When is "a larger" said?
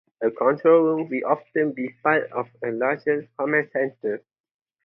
2.65-3.27